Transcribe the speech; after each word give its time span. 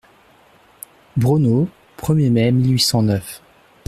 Braunau, 1.15 1.69
premier 1.97 2.31
mai 2.31 2.51
mille 2.51 2.69
huit 2.73 2.79
cent 2.79 3.03
neuf. 3.03 3.43